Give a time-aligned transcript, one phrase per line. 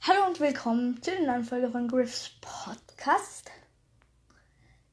[0.00, 3.50] Hallo und willkommen zu der neuen Folge von Griffs Podcast.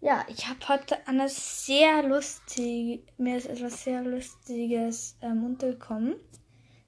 [0.01, 6.15] Ja, ich habe heute eine sehr lustige, mir ist etwas sehr Lustiges ähm, untergekommen.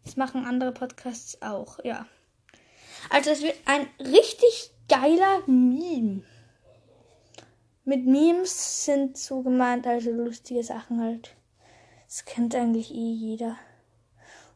[0.03, 2.07] Das machen andere Podcasts auch, ja.
[3.09, 6.23] Also es wird ein richtig geiler Meme.
[7.86, 11.36] Mit Memes sind so gemeint, also lustige Sachen halt.
[12.07, 13.57] Das kennt eigentlich eh jeder.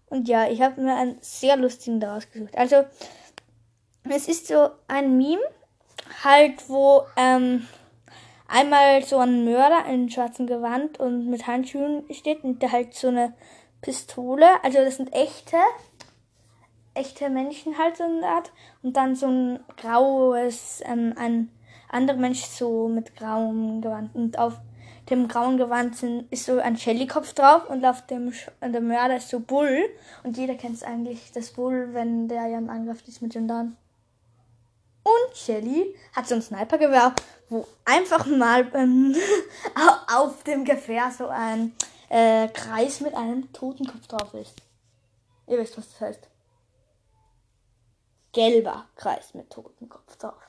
[0.08, 2.58] Und ja, ich habe mir einen sehr lustigen daraus gesucht.
[2.58, 2.84] Also,
[4.04, 5.42] es ist so ein Meme,
[6.24, 7.68] halt, wo ähm,
[8.48, 13.08] einmal so ein Mörder in schwarzem Gewand und mit Handschuhen steht und der halt so
[13.08, 13.34] eine
[13.82, 15.58] Pistole, also das sind echte,
[16.94, 18.52] echte Menschen halt so eine Art.
[18.84, 21.50] Und dann so ein graues, ähm, ein
[21.90, 24.16] anderer Mensch so mit grauem Gewand.
[24.16, 24.60] Und auf
[25.10, 28.32] dem grauen Gewand sind, ist so ein Shelly-Kopf drauf und auf dem
[28.62, 29.84] der Mörder ist so Bull.
[30.24, 33.78] Und jeder kennt es eigentlich, das Bull, wenn der ja im Angriff ist mit Gendarmen.
[35.04, 37.16] Und Shelly hat so ein Snipergewehr,
[37.50, 39.16] wo einfach mal ähm,
[40.14, 41.76] auf dem Gewehr so ein
[42.10, 44.62] äh, Kreis mit einem Totenkopf drauf ist.
[45.48, 46.28] Ihr wisst, was das heißt.
[48.32, 50.42] Gelber Kreis mit Totenkopf drauf.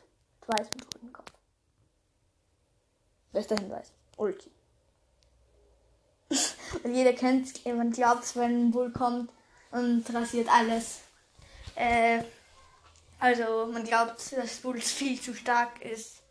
[0.47, 1.33] Weiß mit Totenkopf.
[3.33, 3.93] Bester Hinweis.
[4.17, 4.51] Ulti.
[6.85, 9.31] und jeder kennt, man glaubt, wenn ein Bull kommt
[9.71, 11.01] und rasiert alles.
[11.75, 12.23] Äh,
[13.23, 16.25] also man glaubt, dass Bull viel zu stark ist.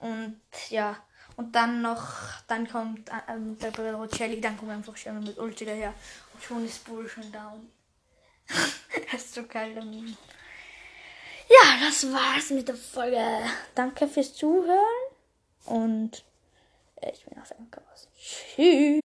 [0.00, 0.96] Und ja,
[1.36, 2.08] und dann noch,
[2.48, 5.94] dann kommt ähm, der Rocelli, dann kommt einfach schon mit Ulti daher.
[6.34, 7.70] Und schon ist Bull schon down.
[9.12, 9.80] das ist so geil.
[11.48, 13.24] Ja, das war's mit der Folge.
[13.76, 14.80] Danke fürs Zuhören.
[15.64, 16.24] Und
[17.02, 18.08] ich bin auf raus.
[18.18, 19.00] Tschüss.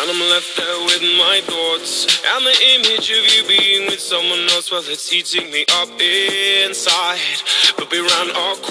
[0.00, 2.06] And I'm left there with my thoughts.
[2.24, 7.18] And the image of you being with someone else Well, it's eating me up inside.
[7.76, 8.68] But we ran our course